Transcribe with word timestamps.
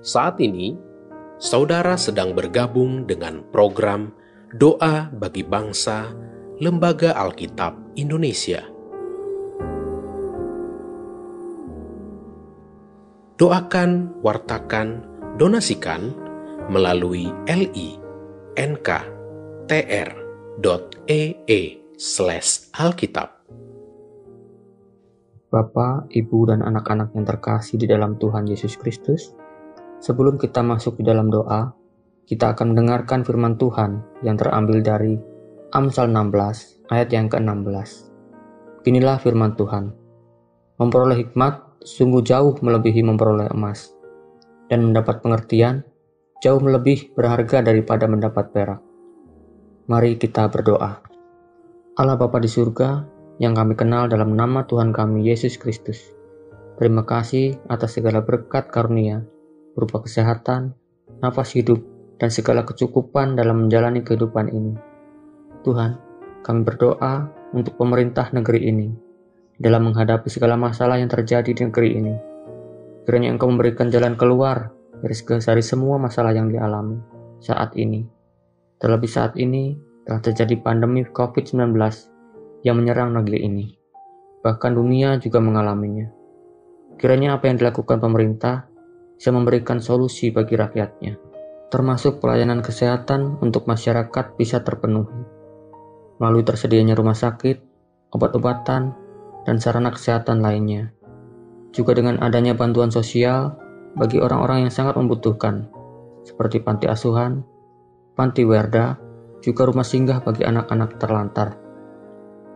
Saat 0.00 0.40
ini, 0.40 0.72
saudara 1.36 1.92
sedang 2.00 2.32
bergabung 2.32 3.04
dengan 3.04 3.44
program 3.52 4.16
Doa 4.48 5.12
bagi 5.12 5.44
Bangsa 5.44 6.08
Lembaga 6.56 7.12
Alkitab 7.20 8.00
Indonesia. 8.00 8.64
Doakan, 13.36 14.24
wartakan, 14.24 15.04
donasikan 15.36 16.16
melalui 16.72 17.28
li.nk.tr.ee 17.44 18.00
slash 22.00 22.72
alkitab. 22.72 23.28
Bapak, 25.52 26.08
Ibu, 26.08 26.48
dan 26.48 26.64
anak-anak 26.64 27.12
yang 27.12 27.28
terkasih 27.28 27.76
di 27.76 27.84
dalam 27.84 28.16
Tuhan 28.16 28.48
Yesus 28.48 28.80
Kristus, 28.80 29.36
sebelum 30.00 30.40
kita 30.40 30.64
masuk 30.64 30.98
di 30.98 31.04
dalam 31.06 31.28
doa, 31.28 31.70
kita 32.24 32.56
akan 32.56 32.72
mendengarkan 32.74 33.22
firman 33.22 33.60
Tuhan 33.60 34.00
yang 34.24 34.40
terambil 34.40 34.80
dari 34.80 35.14
Amsal 35.70 36.10
16 36.10 36.90
ayat 36.90 37.08
yang 37.14 37.28
ke-16. 37.30 38.10
Inilah 38.88 39.20
firman 39.20 39.54
Tuhan. 39.54 39.92
Memperoleh 40.80 41.20
hikmat 41.22 41.84
sungguh 41.84 42.24
jauh 42.24 42.56
melebihi 42.60 43.04
memperoleh 43.04 43.52
emas, 43.52 43.92
dan 44.72 44.88
mendapat 44.88 45.20
pengertian 45.20 45.84
jauh 46.40 46.60
lebih 46.60 47.12
berharga 47.12 47.60
daripada 47.60 48.08
mendapat 48.08 48.52
perak. 48.52 48.80
Mari 49.90 50.16
kita 50.16 50.48
berdoa. 50.48 51.02
Allah 51.98 52.16
Bapa 52.16 52.40
di 52.40 52.48
surga, 52.48 53.04
yang 53.40 53.56
kami 53.56 53.76
kenal 53.76 54.08
dalam 54.08 54.32
nama 54.36 54.64
Tuhan 54.64 54.92
kami 54.92 55.26
Yesus 55.28 55.60
Kristus. 55.60 56.00
Terima 56.80 57.04
kasih 57.04 57.60
atas 57.68 57.96
segala 58.00 58.24
berkat 58.24 58.72
karunia, 58.72 59.20
berupa 59.74 60.02
kesehatan, 60.04 60.74
nafas 61.22 61.54
hidup, 61.54 61.80
dan 62.20 62.28
segala 62.28 62.68
kecukupan 62.68 63.34
dalam 63.34 63.66
menjalani 63.66 64.04
kehidupan 64.04 64.52
ini. 64.52 64.74
Tuhan, 65.64 65.96
kami 66.44 66.60
berdoa 66.64 67.28
untuk 67.56 67.76
pemerintah 67.76 68.28
negeri 68.32 68.68
ini 68.68 68.88
dalam 69.60 69.92
menghadapi 69.92 70.28
segala 70.32 70.56
masalah 70.56 70.96
yang 70.96 71.08
terjadi 71.12 71.52
di 71.52 71.62
negeri 71.68 71.90
ini. 71.96 72.14
Kiranya 73.04 73.32
Engkau 73.32 73.48
memberikan 73.52 73.92
jalan 73.92 74.16
keluar 74.16 74.72
dari 75.00 75.64
semua 75.64 75.96
masalah 75.96 76.32
yang 76.36 76.48
dialami 76.52 77.00
saat 77.40 77.72
ini. 77.76 78.04
Terlebih 78.80 79.08
saat 79.08 79.36
ini 79.36 79.76
telah 80.04 80.20
terjadi 80.20 80.56
pandemi 80.60 81.04
COVID-19 81.04 81.76
yang 82.64 82.76
menyerang 82.80 83.12
negeri 83.12 83.44
ini. 83.44 83.66
Bahkan 84.40 84.72
dunia 84.72 85.20
juga 85.20 85.40
mengalaminya. 85.40 86.08
Kiranya 86.96 87.36
apa 87.36 87.48
yang 87.48 87.60
dilakukan 87.60 88.00
pemerintah 88.00 88.68
bisa 89.20 89.36
memberikan 89.36 89.84
solusi 89.84 90.32
bagi 90.32 90.56
rakyatnya, 90.56 91.20
termasuk 91.68 92.24
pelayanan 92.24 92.64
kesehatan 92.64 93.36
untuk 93.44 93.68
masyarakat 93.68 94.32
bisa 94.40 94.64
terpenuhi. 94.64 95.12
Melalui 96.16 96.40
tersedianya 96.40 96.96
rumah 96.96 97.12
sakit, 97.12 97.60
obat-obatan, 98.16 98.96
dan 99.44 99.56
sarana 99.60 99.92
kesehatan 99.92 100.40
lainnya. 100.40 100.88
Juga 101.76 101.92
dengan 101.92 102.16
adanya 102.24 102.56
bantuan 102.56 102.88
sosial 102.88 103.60
bagi 103.92 104.16
orang-orang 104.24 104.64
yang 104.64 104.72
sangat 104.72 104.96
membutuhkan, 104.96 105.68
seperti 106.24 106.64
panti 106.64 106.88
asuhan, 106.88 107.44
panti 108.16 108.48
werda, 108.48 108.96
juga 109.44 109.68
rumah 109.68 109.84
singgah 109.84 110.24
bagi 110.24 110.48
anak-anak 110.48 110.96
terlantar. 110.96 111.60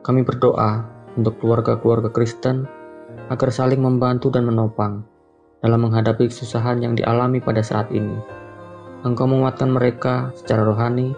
Kami 0.00 0.24
berdoa 0.24 0.88
untuk 1.20 1.36
keluarga-keluarga 1.36 2.08
Kristen 2.16 2.64
agar 3.28 3.52
saling 3.52 3.84
membantu 3.84 4.32
dan 4.32 4.48
menopang 4.48 5.15
dalam 5.66 5.82
menghadapi 5.82 6.30
kesusahan 6.30 6.78
yang 6.78 6.94
dialami 6.94 7.42
pada 7.42 7.58
saat 7.58 7.90
ini. 7.90 8.14
Engkau 9.02 9.26
menguatkan 9.26 9.66
mereka 9.74 10.30
secara 10.38 10.62
rohani 10.62 11.10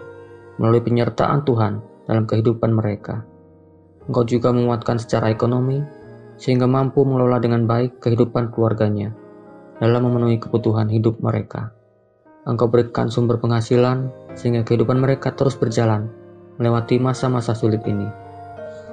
melalui 0.57 0.81
penyertaan 0.81 1.45
Tuhan 1.45 1.85
dalam 2.09 2.25
kehidupan 2.25 2.73
mereka. 2.73 3.21
Engkau 4.09 4.25
juga 4.25 4.49
menguatkan 4.49 4.97
secara 4.97 5.29
ekonomi 5.29 5.85
sehingga 6.41 6.65
mampu 6.65 7.05
mengelola 7.05 7.37
dengan 7.37 7.69
baik 7.69 8.01
kehidupan 8.01 8.49
keluarganya 8.49 9.13
dalam 9.77 10.09
memenuhi 10.09 10.41
kebutuhan 10.41 10.89
hidup 10.89 11.21
mereka. 11.21 11.69
Engkau 12.49 12.73
berikan 12.73 13.13
sumber 13.13 13.37
penghasilan 13.37 14.09
sehingga 14.33 14.65
kehidupan 14.65 14.97
mereka 14.97 15.29
terus 15.37 15.53
berjalan 15.53 16.09
melewati 16.57 16.97
masa-masa 16.97 17.53
sulit 17.53 17.85
ini 17.85 18.09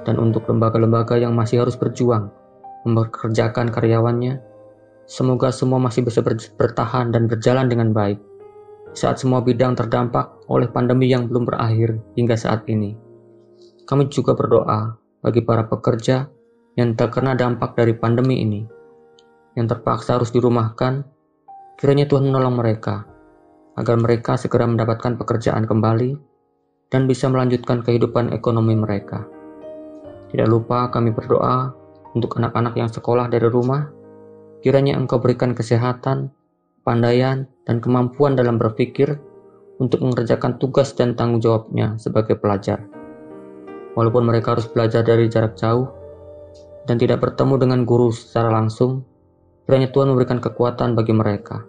dan 0.05 0.21
untuk 0.21 0.45
lembaga-lembaga 0.45 1.17
yang 1.17 1.33
masih 1.33 1.65
harus 1.65 1.75
berjuang 1.75 2.31
mempekerjakan 2.87 3.67
karyawannya, 3.67 4.39
semoga 5.07 5.49
semua 5.49 5.79
masih 5.79 6.03
bisa 6.03 6.19
bertahan 6.59 7.09
dan 7.15 7.25
berjalan 7.25 7.71
dengan 7.71 7.95
baik 7.95 8.19
saat 8.93 9.21
semua 9.21 9.39
bidang 9.41 9.77
terdampak 9.77 10.29
oleh 10.51 10.67
pandemi 10.69 11.09
yang 11.09 11.25
belum 11.25 11.47
berakhir 11.47 12.01
hingga 12.17 12.37
saat 12.37 12.65
ini. 12.67 12.97
Kami 13.87 14.11
juga 14.11 14.35
berdoa 14.35 14.99
bagi 15.23 15.41
para 15.45 15.63
pekerja 15.69 16.27
yang 16.77 16.93
terkena 16.93 17.33
dampak 17.33 17.73
dari 17.73 17.95
pandemi 17.97 18.41
ini, 18.43 18.61
yang 19.57 19.65
terpaksa 19.65 20.19
harus 20.19 20.29
dirumahkan, 20.29 21.01
kiranya 21.79 22.05
Tuhan 22.05 22.29
menolong 22.29 22.59
mereka, 22.59 23.05
agar 23.77 23.95
mereka 23.97 24.37
segera 24.37 24.65
mendapatkan 24.65 25.17
pekerjaan 25.17 25.65
kembali 25.65 26.17
dan 26.89 27.05
bisa 27.05 27.29
melanjutkan 27.29 27.85
kehidupan 27.85 28.33
ekonomi 28.33 28.73
mereka. 28.73 29.25
Tidak 30.33 30.47
lupa 30.49 30.91
kami 30.91 31.13
berdoa 31.15 31.71
untuk 32.11 32.35
anak-anak 32.41 32.75
yang 32.75 32.89
sekolah 32.91 33.29
dari 33.31 33.47
rumah. 33.47 33.87
Kiranya 34.65 34.97
Engkau 34.97 35.21
berikan 35.21 35.53
kesehatan, 35.53 36.33
pandaian, 36.81 37.45
dan 37.67 37.77
kemampuan 37.83 38.33
dalam 38.33 38.57
berpikir 38.57 39.21
untuk 39.77 40.01
mengerjakan 40.01 40.57
tugas 40.57 40.93
dan 40.97 41.13
tanggung 41.13 41.41
jawabnya 41.41 41.95
sebagai 42.01 42.39
pelajar. 42.39 42.81
Walaupun 43.93 44.25
mereka 44.25 44.57
harus 44.57 44.69
belajar 44.69 45.05
dari 45.05 45.29
jarak 45.29 45.57
jauh 45.57 45.89
dan 46.89 46.97
tidak 46.97 47.21
bertemu 47.21 47.61
dengan 47.61 47.79
guru 47.85 48.09
secara 48.13 48.49
langsung, 48.49 49.05
kiranya 49.65 49.89
Tuhan 49.93 50.13
memberikan 50.13 50.41
kekuatan 50.41 50.97
bagi 50.97 51.13
mereka. 51.13 51.65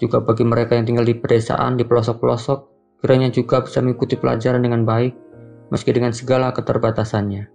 Juga 0.00 0.24
bagi 0.24 0.44
mereka 0.48 0.76
yang 0.76 0.88
tinggal 0.88 1.04
di 1.04 1.12
pedesaan, 1.16 1.76
di 1.76 1.84
pelosok-pelosok, 1.84 2.58
kiranya 3.04 3.28
juga 3.28 3.60
bisa 3.64 3.84
mengikuti 3.84 4.16
pelajaran 4.16 4.64
dengan 4.64 4.84
baik 4.88 5.12
meski 5.70 5.94
dengan 5.94 6.10
segala 6.12 6.50
keterbatasannya. 6.52 7.46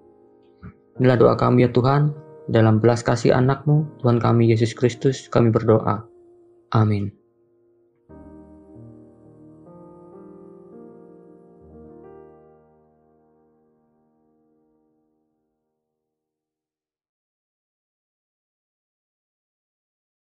Inilah 1.02 1.18
doa 1.20 1.36
kami 1.36 1.68
ya 1.68 1.70
Tuhan, 1.70 2.16
dalam 2.46 2.78
belas 2.78 3.02
kasih 3.02 3.34
anakmu, 3.34 4.02
Tuhan 4.02 4.22
kami 4.22 4.54
Yesus 4.54 4.78
Kristus, 4.78 5.26
kami 5.30 5.50
berdoa. 5.50 6.06
Amin. 6.74 7.25